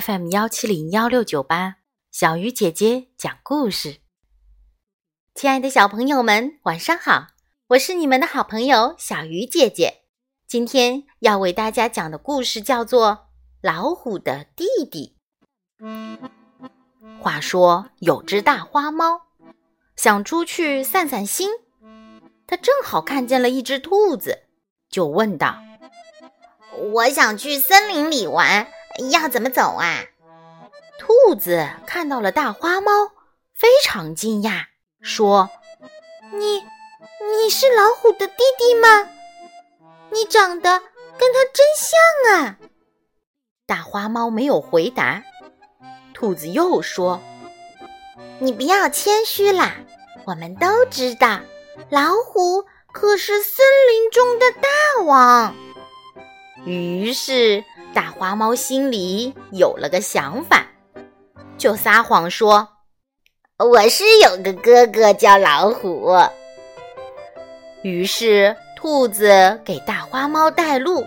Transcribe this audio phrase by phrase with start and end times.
[0.00, 1.76] FM 幺七零幺六九八，
[2.10, 3.98] 小鱼姐姐讲故事。
[5.34, 7.26] 亲爱的小朋友们，晚上好！
[7.66, 10.04] 我是你们的好朋友小鱼姐姐。
[10.46, 13.10] 今天要为大家讲的故事叫做
[13.60, 15.18] 《老虎的弟弟》。
[17.20, 19.20] 话说有只大花猫
[19.94, 21.50] 想出去散散心，
[22.46, 24.44] 它正好看见了一只兔子，
[24.88, 25.58] 就问道
[26.94, 28.66] ：“我想去森林里玩。”
[29.10, 30.04] 要怎么走啊？
[30.98, 32.92] 兔子看到了大花猫，
[33.54, 34.66] 非常惊讶，
[35.00, 35.50] 说
[36.32, 39.08] ：“你，你是老虎的弟弟吗？
[40.10, 40.78] 你长得
[41.18, 42.56] 跟他真像啊！”
[43.66, 45.24] 大花猫没有回答。
[46.14, 47.20] 兔子又说
[48.38, 49.76] ：“你不要谦虚啦，
[50.24, 51.40] 我们都知道，
[51.88, 55.54] 老虎可是森林中的大王。”
[56.64, 57.64] 于是。
[57.94, 60.66] 大花猫心里有了个想法，
[61.58, 62.66] 就撒谎说
[63.58, 66.16] ：“我是有个哥哥叫老虎。”
[67.82, 71.04] 于是兔子给大花猫带路，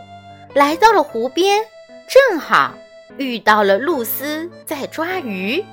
[0.53, 1.65] 来到了湖边，
[2.07, 2.73] 正好
[3.17, 5.63] 遇到了露丝在抓鱼。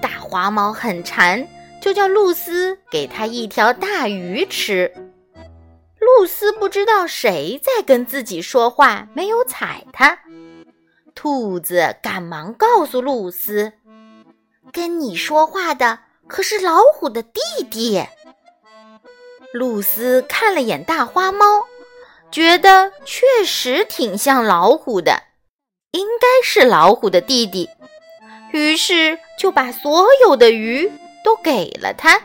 [0.00, 1.46] 大花猫很馋，
[1.80, 5.01] 就叫露丝给它一条大鱼吃。
[6.18, 10.18] 露丝不知道谁在跟自己说话，没有睬它。
[11.14, 13.72] 兔子赶忙告诉露丝
[14.72, 17.40] ：“跟你说话的可是老虎的弟
[17.70, 18.04] 弟。”
[19.52, 21.66] 露丝看了眼大花猫，
[22.30, 25.22] 觉得确实挺像老虎的，
[25.92, 27.68] 应该是老虎的弟弟，
[28.52, 30.90] 于是就把所有的鱼
[31.24, 32.20] 都给了他。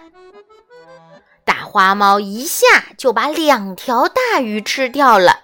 [1.77, 2.65] 花猫一下
[2.97, 5.41] 就把两条大鱼吃掉了。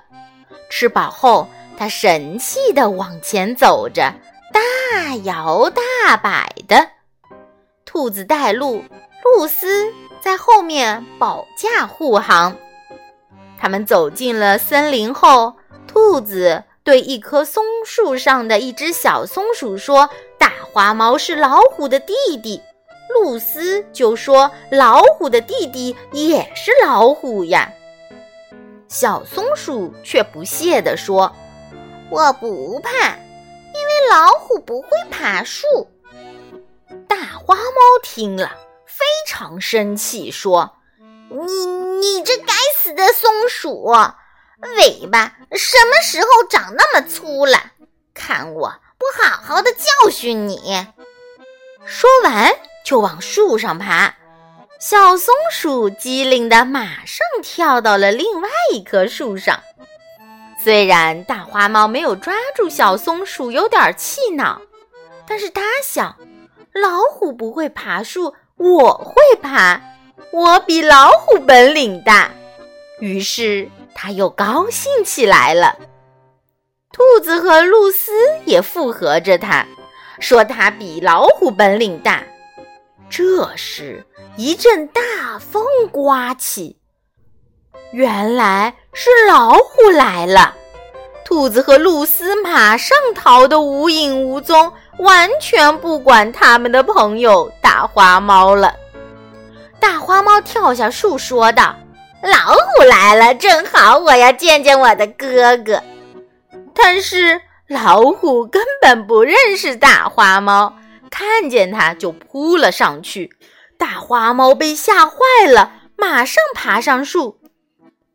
[0.67, 4.12] 吃饱后，它神气地往前走着，
[4.52, 6.89] 大摇大摆的。
[7.86, 8.84] 兔子带路，
[9.23, 12.58] 露丝在后面保驾护航。
[13.60, 15.54] 他们走进了森林后，
[15.88, 22.60] 兔子对一棵松树上的一只小松鼠说：“大花猫是老虎的弟弟。”
[23.23, 27.72] 布斯就说：“老虎的弟弟也是老虎呀。”
[28.89, 31.33] 小松鼠却不屑地说
[32.12, 35.66] ：“我不怕，因为老虎不会爬树。”
[37.08, 38.52] 大花猫听了
[38.86, 40.73] 非常生气，说
[41.32, 43.86] ：“你你这该死的松鼠，
[44.76, 47.58] 尾巴什么时候长那么粗了？
[48.14, 50.88] 看我不好好的教训你！”
[51.86, 52.52] 说完。
[52.83, 54.14] 就往树上爬，
[54.77, 59.58] 小松鼠机灵的马上跳到了另外一棵树上。
[60.61, 64.61] 虽然大花猫没有抓住小松鼠，有点气恼，
[65.26, 66.14] 但是它想，
[66.73, 69.80] 老虎不会爬树，我会爬，
[70.33, 72.30] 我比老虎本领大。
[73.00, 75.77] 于是它又高兴起来了。
[76.92, 78.11] 兔子和露丝
[78.44, 79.65] 也附和着它，
[80.23, 82.23] 说它比老虎本领大。
[83.10, 84.04] 这时，
[84.38, 85.02] 一阵大
[85.38, 86.78] 风刮起，
[87.92, 90.56] 原来是老虎来了。
[91.26, 98.73] 兔子和露丝马上逃得无影无踪，完全不管他们的朋友大花猫了。
[99.80, 101.76] 大花猫跳下树，说道
[102.23, 105.83] ：“老虎来了，正好我要见见我的哥哥。”
[106.73, 110.76] 但是老虎根本不认识大花猫。
[111.10, 113.36] 看见它就扑了上去，
[113.78, 115.16] 大花猫被吓坏
[115.48, 117.40] 了，马上爬上树。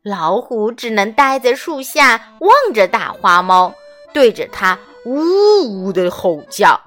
[0.03, 3.73] 老虎只能待在树下望着大花猫，
[4.13, 6.81] 对着它呜呜的吼叫。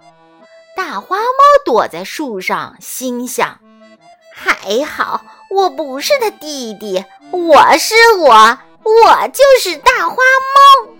[0.76, 3.58] 大花猫躲在树上，心想：
[4.34, 10.91] 还好我不是它弟弟，我是我，我就是大花猫。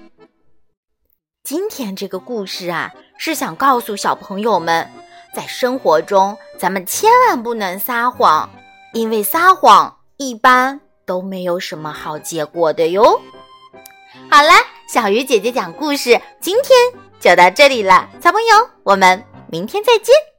[1.52, 4.90] 今天这个故事啊，是想告诉小朋友们。
[5.34, 8.48] 在生活中，咱们千万不能撒谎，
[8.94, 13.20] 因为撒谎一般都没有什么好结果的哟。
[14.30, 14.48] 好了，
[14.88, 20.31] 小鱼姐姐讲故事，今天就到这里了，小朋友，我们明天再见。